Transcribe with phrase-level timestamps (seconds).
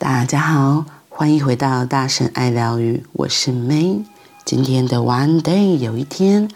[0.00, 4.02] 大家好，欢迎回到大神爱疗愈，我是 May。
[4.46, 6.50] 今天的 One Day 有一天，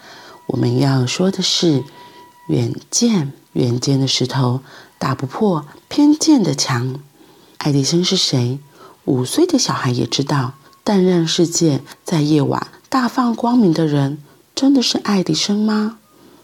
[0.47, 1.83] 我们要说的是
[2.47, 3.33] 远见。
[3.53, 4.61] 远见的石头
[4.97, 6.99] 打不破偏见的墙。
[7.59, 8.57] 爱迪生是谁？
[9.03, 10.53] 五岁的小孩也知道，
[10.83, 14.17] 但让世界在夜晚大放光明的人，
[14.55, 15.99] 真的是爱迪生吗？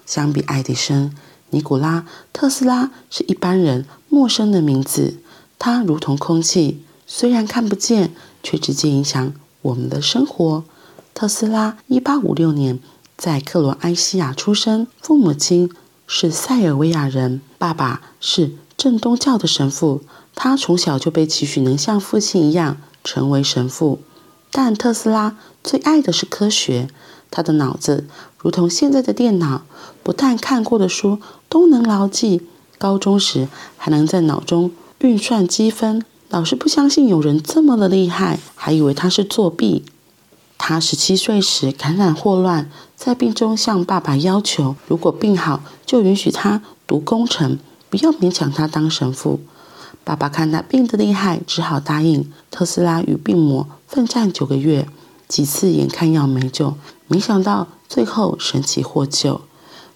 [0.06, 1.16] 相比爱迪生，
[1.50, 5.18] 尼古拉·特斯拉是一般人陌生的名字。
[5.58, 6.84] 他如同空气。
[7.14, 9.34] 虽然看不见，却直接影响
[9.64, 10.64] 我们的生活。
[11.14, 12.80] 特斯拉一八五六年
[13.18, 15.70] 在克罗埃西亚出生，父母亲
[16.08, 20.04] 是塞尔维亚人，爸爸是正东教的神父。
[20.36, 24.00] 他从小就被期许能像父亲一样成为神父。
[24.50, 26.88] 但特斯拉最爱的是科学，
[27.30, 28.08] 他的脑子
[28.40, 29.64] 如同现在的电脑，
[30.02, 36.06] 不但看过的书都能牢记，高中时还能在脑中运算积分。
[36.32, 39.84] 老师不相信有人这么的厉害，还以为他是作弊。
[40.58, 47.60] 他十七岁时感染霍乱，在病中向爸爸要求，如果病好就允许他读工程，
[47.90, 49.42] 不要勉强他当神父。
[50.06, 52.32] 爸爸看他病得厉害，只好答应。
[52.50, 54.88] 特斯拉与病魔奋战九个月，
[55.28, 56.76] 几次眼看要没救，
[57.10, 59.42] 没想到最后神奇获救。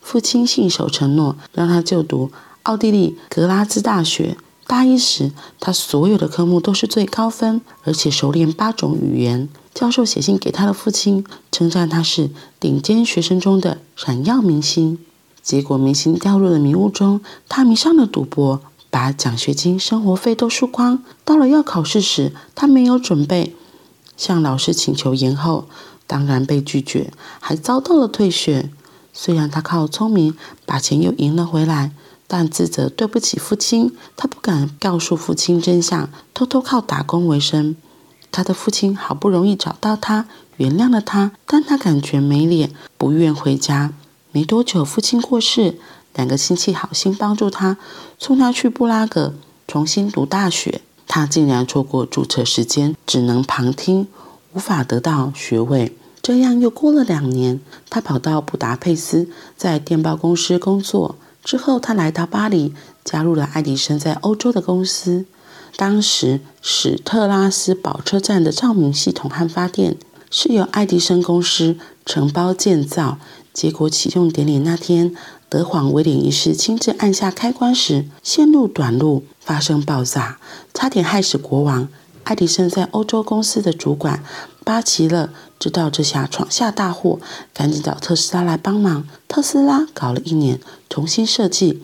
[0.01, 2.29] 父亲信守承诺，让他就读
[2.63, 4.35] 奥地利格拉兹大学。
[4.67, 9.47] 大一时，他所有的科目都是最高分，而且熟练八种语言。
[9.73, 14.97] 教授写信给他的父亲，称赞他是顶尖学生中的闪耀明星。
[15.43, 21.03] 结果，明星掉入了迷雾中，他迷上了赌博，把奖学金、生活费都输光。
[21.23, 23.55] 到了要考试时，他没有准备，
[24.17, 25.67] 向老师请求延后，
[26.07, 28.71] 当然被拒绝，还遭到了退学。
[29.13, 30.35] 虽然他靠聪明
[30.65, 31.91] 把钱又赢了回来。
[32.27, 37.75] 但自责对不起父亲，他不敢告诉父亲真相，偷偷靠打工为生。
[38.31, 40.27] 他的父亲好不容易找到他，
[40.57, 43.93] 原谅了他，但他感觉没脸，不愿回家。
[44.31, 45.77] 没多久，父亲过世，
[46.15, 47.77] 两个亲戚好心帮助他，
[48.19, 49.33] 送他去布拉格
[49.67, 50.81] 重新读大学。
[51.07, 54.07] 他竟然错过注册时间，只能旁听，
[54.53, 55.95] 无法得到学位。
[56.21, 61.15] 这样又过了两年，他跑到布达佩斯，在电报公司工作。
[61.45, 62.73] 之后，他来到巴黎，
[63.03, 65.25] 加入了爱迪生在欧洲的公司。
[65.77, 69.95] 当时，史特拉斯堡车站的照明系统和发电
[70.31, 73.19] 是由爱迪生公司承包建造。
[73.53, 75.15] 结果，启用典礼那天，
[75.47, 80.39] 德皇威廉一世亲自按下开关时，线路短路，发生爆炸，
[80.73, 81.87] 差点害死国王。
[82.25, 84.23] 爱迪生在欧洲公司的主管
[84.63, 87.19] 巴奇勒知道这下闯下大祸，
[87.53, 89.07] 赶紧找特斯拉来帮忙。
[89.27, 90.59] 特斯拉搞了一年，
[90.89, 91.83] 重新设计、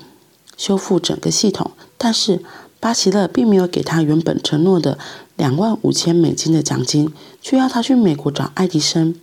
[0.58, 2.44] 修复整个系统，但是
[2.80, 4.98] 巴奇勒并没有给他原本承诺的
[5.38, 9.16] 两万五千美金的奖金，却要他去美国找爱迪生。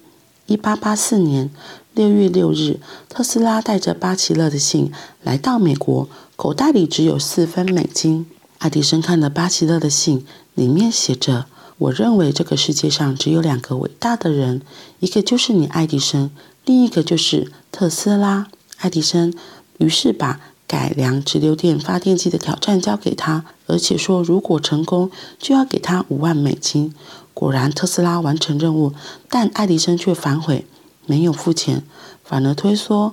[0.46, 1.50] 一八八四年
[1.94, 4.92] 六月六日，特斯拉带着巴奇勒的信
[5.24, 8.24] 来到美国，口袋里只有四分美金。
[8.58, 11.46] 爱迪生看了巴奇勒的信，里面写着
[11.78, 14.62] ：“我认为这个世界上只有两个伟大的人，
[14.98, 16.30] 一个就是你，爱迪生；
[16.64, 18.48] 另一个就是特斯拉。”
[18.78, 19.32] 爱迪生
[19.78, 25.08] 于是把改良直流电发电机的挑战交给他，而且说如果成功，
[25.38, 26.92] 就要给他五万美金。
[27.32, 28.92] 果然，特斯拉完成任务，
[29.28, 30.66] 但爱迪生却反悔，
[31.06, 31.84] 没有付钱，
[32.24, 33.12] 反而推说：“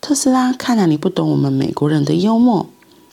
[0.00, 2.68] 特斯拉，看来你不懂我们美国人的幽默。”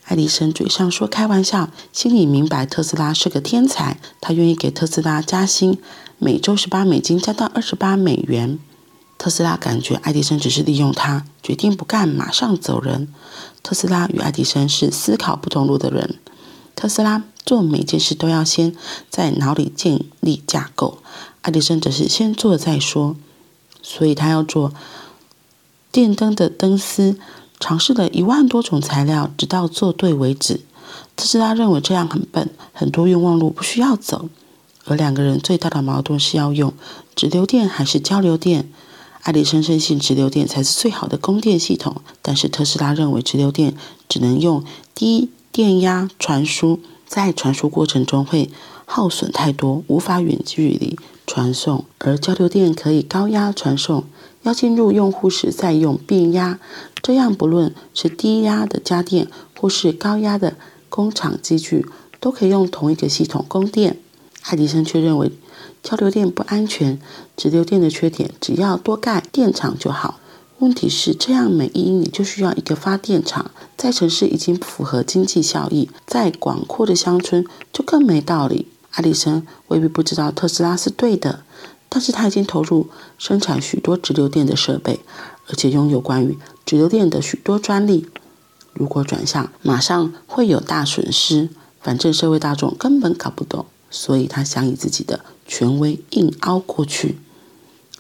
[0.06, 3.98] 爱迪生嘴上说开玩笑，心里明白特斯拉是个天才。
[4.20, 5.80] 他愿意给特斯拉加薪，
[6.20, 8.60] 每周十八美金加到二十八美元。
[9.18, 13.08] 特斯拉感觉爱迪生只是利用他，决定不干，马上走人。
[13.64, 16.20] 特斯拉与爱迪生是思考不同路的人。
[16.76, 18.76] 特斯拉做每件事都要先
[19.10, 20.98] 在脑里建立架构，
[21.44, 23.16] 爱迪生则是先做再说。
[23.82, 24.74] 所以他要做
[25.92, 27.18] 电灯的灯丝。
[27.64, 30.60] 尝试了一万多种材料，直到做对为止。
[31.16, 34.28] 特斯拉认为这样很笨，很多冤枉路不需要走。
[34.84, 36.74] 而两个人最大的矛盾是要用
[37.16, 38.70] 直流电还是交流电。
[39.22, 43.74] 爱迪生深信直流电才是最好的供电系统，但是特斯拉认为直流电
[44.10, 48.50] 只能用低电压传输，在传输过程中会
[48.84, 54.04] 耗损太多，无法远距离传送，而交流电可以高压传送。
[54.44, 56.60] 要进入用户时再用变压，
[57.02, 59.28] 这样不论是低压的家电
[59.60, 60.56] 或是高压的
[60.90, 61.86] 工厂机具，
[62.20, 63.98] 都可以用同一个系统供电。
[64.44, 65.32] 爱迪生却认为
[65.82, 67.00] 交流电不安全，
[67.38, 70.20] 直流电的缺点只要多盖电厂就好。
[70.60, 78.68] 问题是这样每一英里就需要一个发电厂，在城市已经不符合经济效益，在广阔的乡村就更没道理。
[78.92, 81.44] 爱迪生未必不知道特斯拉是对的，
[81.96, 85.02] 但是他已经投入生产许多直流电的设备，
[85.48, 88.08] 而且拥有关于直流电的许多专利。
[88.74, 91.50] 如果转向，马上会有大损失。
[91.80, 97.20] 反正社会大众根本搞不懂，所以他想以自己的权威硬凹过去。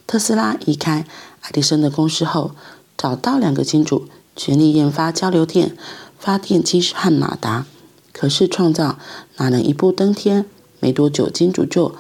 [0.07, 1.05] 特斯拉离开
[1.41, 2.55] 爱迪生的公司后，
[2.97, 5.77] 找到两个金主，全力研发交流电
[6.17, 7.67] 发电机和马达。
[8.11, 8.97] 可是创造
[9.37, 10.47] 哪能一步登天？
[10.79, 11.93] 没多久，金主就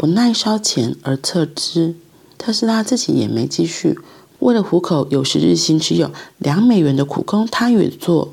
[0.00, 1.94] 不耐烧钱而撤资，
[2.38, 3.98] 特斯拉自己也没继续。
[4.38, 8.32] 为了糊口，有时日薪只有两美元的苦工，他也做。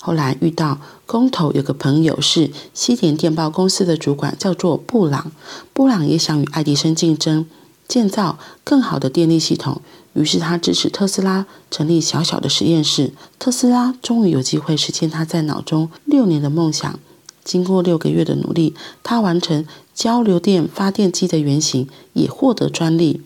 [0.00, 5.30] 后来遇到工头，有个朋友是西点电报公司的主管，叫做布朗。
[5.72, 7.46] 布朗也想与爱迪生竞争，
[7.86, 9.82] 建造更好的电力系统。
[10.14, 13.12] 于是他支持特斯拉成立小小的实验室。
[13.38, 16.98] 特斯拉终于有机会实现他在脑中六年的梦想。
[17.44, 23.22] 经过六个月的努力，他完成交流电发电机的原型，也获得专利。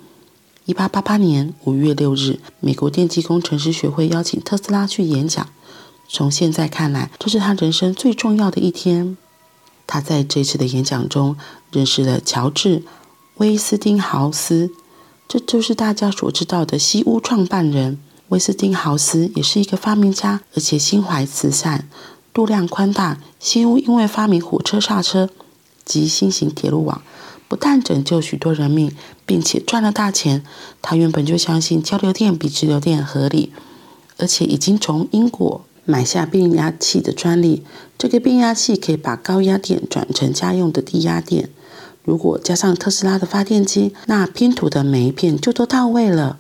[0.67, 5.49] 一八八八年五月六日，美国电机工程师学会邀请特斯拉去演讲。
[6.11, 9.17] 从现在看来，这是他人生最重要的一天。
[9.87, 11.37] 他在这次的演讲中
[11.73, 12.81] 认识了乔治·
[13.39, 14.71] 威斯汀豪斯，
[15.27, 17.99] 这就是大家所知道的西屋创办人。
[18.29, 21.89] 威斯汀豪斯也是一个发明家，而且心怀慈善、
[22.35, 23.19] 度量宽大。
[23.41, 25.31] 西屋因为发明火车刹车
[25.89, 27.03] 及新型铁路网，
[27.49, 28.93] 不但拯救许多人命，
[29.27, 30.45] 并且赚了大钱。
[30.81, 33.53] 他原本就相信交流电比直流电合理，
[34.19, 35.65] 而且已经从英国。
[35.91, 37.63] 买下变压器的专利，
[37.97, 41.49] 这个变压器可以把高压电转成家用的低压电。
[42.05, 46.39] 如果加上特斯拉的发电机，那拼图的每一片就都到位了。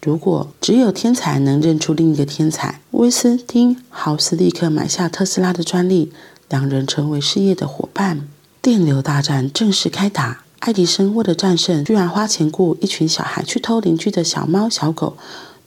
[0.00, 6.12] 如果只有天才能认出另一个天才，威斯汀豪斯立刻买下特斯拉的专利，
[6.48, 8.28] 两人成为事业的伙伴。
[8.64, 15.18] 电流大战正式开打，爱迪生为了战胜，居然花钱雇一群小孩去偷邻居的小猫小狗。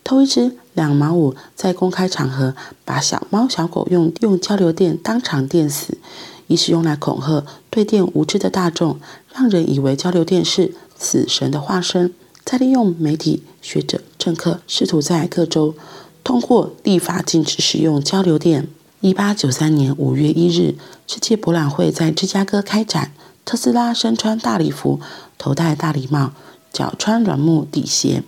[0.03, 5.99] 偷一只两毛五，在公开场合把小猫小狗用用交流电当场电死，
[6.47, 8.99] 一是用来恐吓对电无知的大众，
[9.31, 12.09] 让人以为交流电是死神的化身；
[12.43, 15.75] 再利用媒体、学者、政客，试图在各州
[16.23, 18.67] 通过立法禁止使用交流电。
[18.99, 23.11] 一八九三年五月一日，世界博览会在芝加哥开展，
[23.45, 24.99] 特斯拉身穿大礼服，
[25.37, 26.31] 头戴大礼帽，
[26.73, 28.23] 脚穿软木底鞋。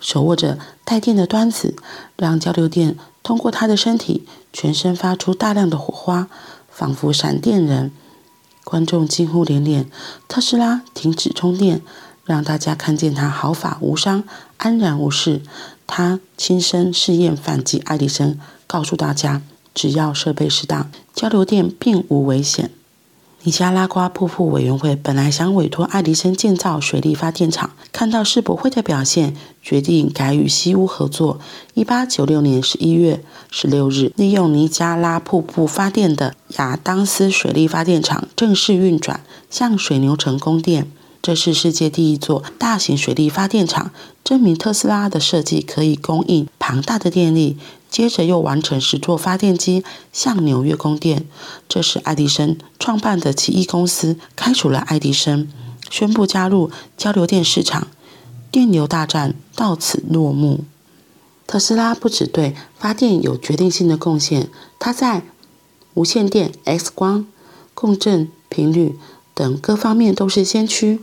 [0.00, 1.76] 手握着带电的端子，
[2.16, 6.28] 让交流电通过他的身体，全身发出大量的火花，
[6.68, 7.92] 仿佛闪电人。
[8.64, 9.88] 观众惊呼连连。
[10.26, 11.80] 特斯拉停止充电，
[12.24, 14.24] 让大家看见他毫发无伤，
[14.56, 15.42] 安然无事。
[15.86, 18.36] 他亲身试验反击爱迪生，
[18.66, 19.42] 告诉大家，
[19.74, 22.70] 只要设备适当，交流电并无危险。
[23.44, 31.38] 尼加拉瓜瀑布委员会本来想委托爱迪生建造水力发电厂，看到世博会的表现，决定改与西屋合作。
[31.74, 40.90] 一八九六年十一月十六日，利用尼加拉瀑布发电的亚当斯水力发电厂正式运转，向水牛城供电。
[41.28, 43.90] 这是世界第一座大型水力发电厂，
[44.24, 47.58] 证明特斯拉的设计可以供应庞大的电力。
[47.90, 51.26] 接着又完成十座发电机向纽约供电，
[51.68, 55.46] 这时爱迪生创办的奇异公司开除了爱迪生，
[55.90, 57.88] 宣布加入交流电市场，
[58.50, 60.64] 电流大战到此落幕。
[61.46, 64.48] 特斯拉不只对发电有决定性的贡献，
[64.78, 65.24] 他在
[65.92, 67.26] 无线电、X 光、
[67.74, 68.96] 共振频率
[69.34, 71.02] 等各方面都是先驱。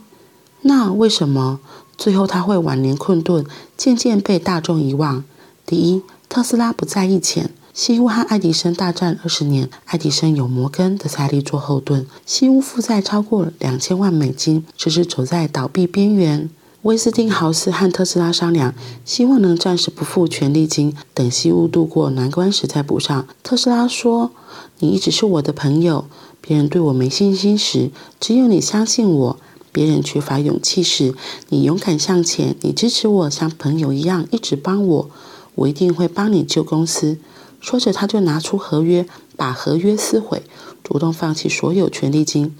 [0.67, 1.59] 那为什么
[1.95, 3.45] 最后他会晚年困顿，
[3.77, 5.23] 渐渐被大众遗忘？
[5.65, 6.01] 第一。
[6.27, 16.49] 特斯拉不在意钱，西屋和爱迪生大战二十年，爱迪生有摩根的财力做后盾，西屋负债超过两千万美金，只是走在倒闭边缘。
[16.81, 18.73] 威斯汀豪斯和特斯拉商量，
[19.05, 23.27] 希望能暂时不付权利金，等西屋度过难关时再补上。
[23.43, 24.31] 特斯拉说
[24.79, 26.05] ：“你一直是我的朋友，
[26.41, 29.37] 别人对我没信心时，只有你相信我；
[29.75, 31.13] 别人缺乏勇气时，
[31.49, 35.09] 你勇敢向前，你支持我，像朋友一样一直帮我。”
[35.55, 37.17] 我一定会帮你救公司。
[37.61, 39.05] 说着，他就拿出合约，
[39.37, 40.43] 把合约撕毁，
[40.83, 42.55] 主动放弃所有权利金。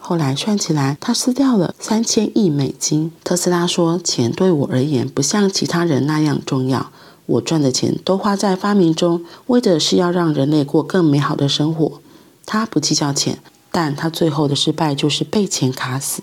[0.00, 3.12] 后来算起来，他撕掉了三千亿美金。
[3.22, 6.90] 特斯拉说：“钱对我而言不像其他人那样重要，
[7.26, 12.00] 我赚的钱都花在发明中，为的是要让人类过更美好的生活。
[12.44, 13.38] 他不计较钱，
[13.70, 16.22] 但他最后的失败就是被钱卡死。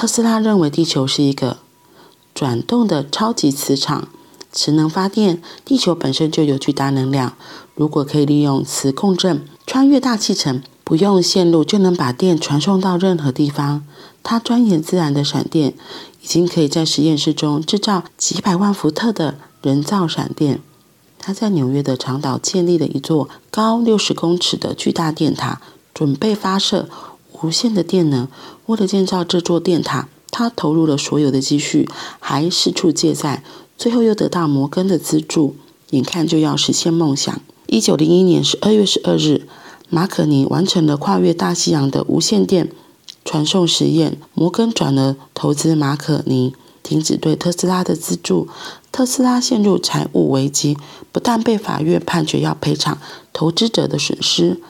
[0.00, 1.58] 特斯拉认为地球是一个
[2.32, 4.08] 转动的超级磁场。”
[4.50, 7.34] 磁能发电，地球本身就有巨大能量。
[7.74, 13.84] 如果可以利用磁共振穿越大气层，不用线路就能把电传送到任何地方。
[14.22, 15.74] 他钻研自然的闪电，
[16.22, 20.62] 已经可以在实验室中制造几百万伏特的人造闪电。
[21.18, 25.60] 他在纽约的长岛建立了一座高六十公尺的巨大电塔，
[25.92, 26.88] 准备发射
[27.42, 28.28] 无限的电能。
[28.66, 33.42] 为了建造这座电塔，他投入了所有的积蓄，还四处借债，
[33.76, 35.56] 最后又得到摩根的资助，
[35.90, 37.40] 眼看就要实现梦想。
[37.66, 39.46] 一九零一年十二月十二日，
[39.88, 42.70] 马可尼完成了跨越大西洋的无线电
[43.24, 44.18] 传送实验。
[44.34, 48.48] 摩根转而投资马可尼，停止对特斯拉的资助，
[48.90, 50.76] 特斯拉陷入财务危机，
[51.12, 52.98] 不但被法院判决要赔偿
[53.32, 54.60] 投资者的损失。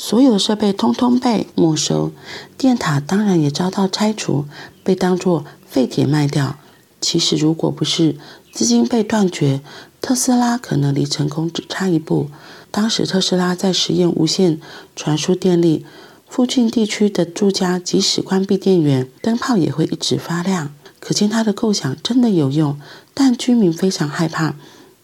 [0.00, 2.12] 所有设备通通被没收，
[2.56, 4.44] 电塔当然也遭到拆除，
[4.84, 6.56] 被当作废铁卖掉。
[7.00, 8.14] 其实，如果不是
[8.52, 9.60] 资金被断绝，
[10.00, 12.30] 特斯拉可能离成功只差一步。
[12.70, 14.60] 当时，特斯拉在实验无线
[14.94, 15.84] 传输电力，
[16.28, 20.72] 附近地区的住家即使关闭电源，灯泡也会一直发亮。
[21.00, 22.78] 可见他的构想真的有用，
[23.12, 24.54] 但居民非常害怕，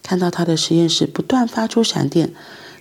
[0.01, 2.33] 看到他的实验室不断发出闪电。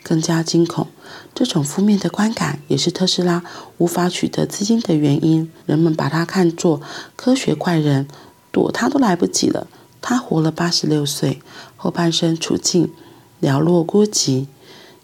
[0.05, 0.87] 更加惊恐，
[1.35, 3.43] 这种负面的观感也是特斯拉
[3.79, 5.51] 无法取得资金的原因。
[5.67, 6.81] 人们把他看作
[7.17, 8.07] 科学怪人，
[8.53, 9.67] 躲他都来不及了。
[10.03, 11.41] 他活了八十六岁，
[11.77, 12.93] 后半生处境
[13.41, 14.47] 寥落孤寂。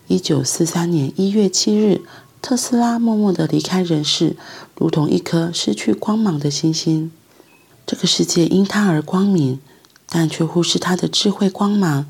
[0.07, 2.03] 一九四三年一月七日，
[2.43, 4.37] 特斯拉默默地离开人世，
[4.77, 7.11] 如同一颗失去光芒的星星。
[7.87, 9.59] 这个世界因他而光明，
[10.09, 12.07] 但却忽视他的智慧光芒。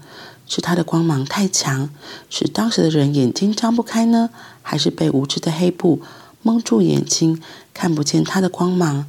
[0.51, 1.89] 是他的光芒太强，
[2.29, 4.31] 使当时的人眼睛张不开呢？
[4.63, 6.03] 还是被无知的黑布
[6.43, 7.41] 蒙住眼睛，
[7.73, 9.07] 看不见他的光芒？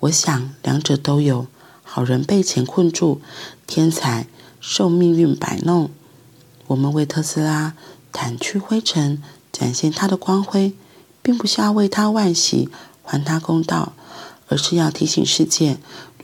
[0.00, 1.46] 我想两者都有。
[1.82, 3.20] 好人被钱困住，
[3.66, 4.26] 天才
[4.58, 5.90] 受命运摆弄。
[6.68, 7.74] 我们为特斯拉
[8.10, 9.22] 掸去灰尘，
[9.52, 10.72] 展现他的光辉，
[11.20, 12.70] 并不是要为他惋惜，
[13.04, 13.92] 还他公道，
[14.48, 15.76] 而是要提醒世界：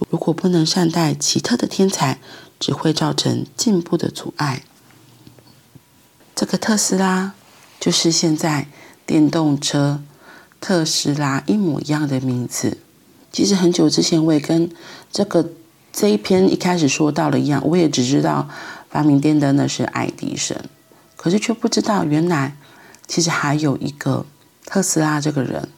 [0.09, 2.21] 如果不能善待奇特的天才，
[2.59, 4.63] 只会造成进步的阻碍。
[6.35, 7.33] 这个特斯拉
[7.81, 8.67] 就是现在
[9.07, 10.03] 电动车
[10.61, 12.79] 特斯拉一模一样的名字。
[13.33, 14.71] 其实很久之前我也跟
[15.11, 15.51] 这个
[15.93, 18.49] 这一篇一开始说到的一样，我也只知道
[18.91, 20.59] 发明电灯的是爱迪生，
[21.17, 22.57] 可是却不知道原来
[23.07, 24.27] 其实还有一个
[24.65, 25.69] 特斯拉这个人。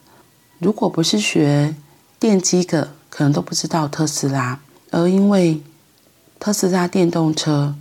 [0.57, 1.75] 如果不是学
[2.19, 4.59] 电机的，可能都不知道特斯拉，
[4.91, 5.61] 而因为。
[6.39, 7.75] 特斯拉电动车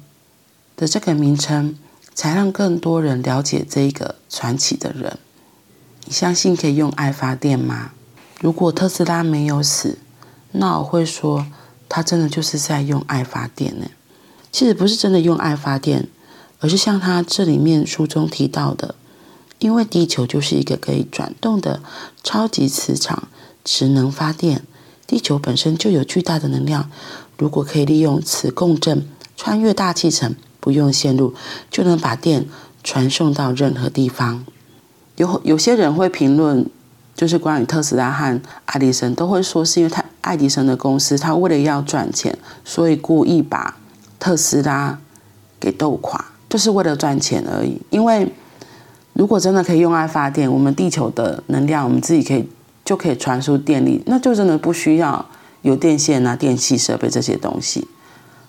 [0.76, 1.78] 的这个名称，
[2.12, 5.16] 才让更多人了解这一个传奇的人。
[6.04, 7.92] 你相信可以用爱发电吗？
[8.40, 9.98] 如果特斯拉没有死，
[10.50, 11.46] 那我会说
[11.88, 13.86] 他真的就是在用爱发电呢。
[14.50, 16.08] 其实不是真的用爱发电，
[16.58, 18.96] 而是像他这里面书中提到的，
[19.60, 21.80] 因为地球就是一个可以转动的
[22.24, 23.28] 超级磁场，
[23.64, 24.64] 磁能发电。
[25.06, 26.90] 地球本身就有巨大的能量。
[27.38, 31.33] 如果可以利用磁共振穿越大气层，不用线路
[31.71, 32.47] 就能把电
[32.83, 34.45] 传送到任何地方。
[35.16, 36.68] 有有些人会评论，
[37.14, 43.76] 就是关于特斯拉和爱迪生，都会说是因为他爱迪生的公司，他为了要赚钱，所以故意把
[44.18, 44.99] 特斯拉
[45.61, 47.80] 给斗垮，就是为了赚钱而已。
[47.90, 48.33] 因为
[49.12, 52.49] 如果真的可以用爱发电，我们地球的能量我们自己可以
[52.85, 55.25] 就可以传输电力，那就真的不需要。
[55.68, 57.87] 有电线啊、电器设备这些东西，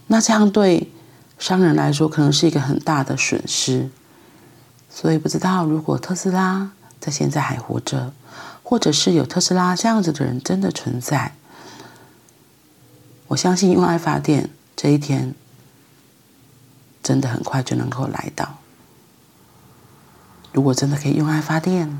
[0.08, 0.90] 那这样对
[1.38, 3.90] 商人来说可能是一个很大的损失。
[4.90, 8.14] 所以不知道如果特斯拉在现在还活着，
[8.64, 11.36] 或者是有特斯拉这样子的人真的存在，
[13.28, 15.36] 我相信用爱发电这一天
[17.04, 18.58] 真的很快就能够来到。
[20.54, 22.00] 如果真的可以用爱发电。